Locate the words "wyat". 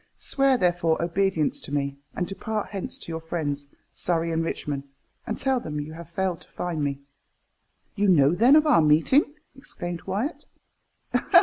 10.07-10.47